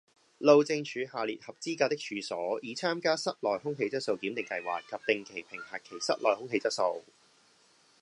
[0.39, 7.03] 路政署下列合資格的處所已參加室內空氣質素檢定計劃及定期評核其室內空氣質素